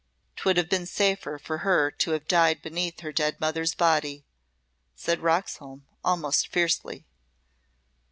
[0.35, 4.25] "'Twould have been safer for her to have died beneath her dead mother's body,"
[4.95, 7.05] said Roxholm, almost fiercely.